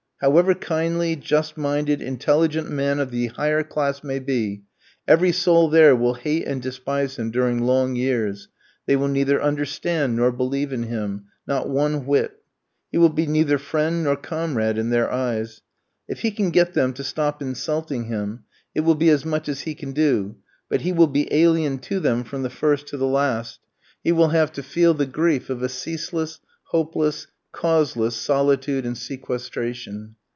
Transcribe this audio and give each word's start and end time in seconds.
However 0.23 0.53
kindly, 0.53 1.15
just 1.15 1.57
minded, 1.57 1.99
intelligent 1.99 2.67
a 2.67 2.71
man 2.71 2.99
of 2.99 3.09
the 3.09 3.25
higher 3.25 3.63
class 3.63 4.03
may 4.03 4.19
be, 4.19 4.61
every 5.07 5.31
soul 5.31 5.67
there 5.67 5.95
will 5.95 6.13
hate 6.13 6.45
and 6.45 6.61
despise 6.61 7.15
him 7.15 7.31
during 7.31 7.63
long 7.63 7.95
years; 7.95 8.47
they 8.85 8.95
will 8.95 9.07
neither 9.07 9.41
understand 9.41 10.15
nor 10.15 10.31
believe 10.31 10.71
in 10.71 10.83
him, 10.83 11.25
not 11.47 11.67
one 11.69 12.05
whit. 12.05 12.43
He 12.91 12.99
will 12.99 13.09
be 13.09 13.25
neither 13.25 13.57
friend 13.57 14.03
nor 14.03 14.15
comrade 14.15 14.77
in 14.77 14.91
their 14.91 15.11
eyes; 15.11 15.61
if 16.07 16.19
he 16.19 16.29
can 16.29 16.51
get 16.51 16.75
them 16.75 16.93
to 16.93 17.03
stop 17.03 17.41
insulting 17.41 18.03
him 18.03 18.43
it 18.75 18.81
will 18.81 18.93
be 18.93 19.09
as 19.09 19.25
much 19.25 19.49
as 19.49 19.61
he 19.61 19.73
can 19.73 19.91
do, 19.91 20.35
but 20.69 20.81
he 20.81 20.91
will 20.91 21.07
be 21.07 21.33
alien 21.33 21.79
to 21.79 21.99
them 21.99 22.23
from 22.23 22.43
the 22.43 22.49
first 22.51 22.85
to 22.89 22.97
the 22.97 23.07
last, 23.07 23.59
he 24.03 24.11
will 24.11 24.29
have 24.29 24.51
to 24.51 24.61
feel 24.61 24.93
the 24.93 25.07
grief 25.07 25.49
of 25.49 25.63
a 25.63 25.67
ceaseless, 25.69 26.39
hopeless, 26.65 27.25
causeless 27.53 28.15
solitude 28.15 28.85
and 28.85 28.97
sequestration. 28.97 30.15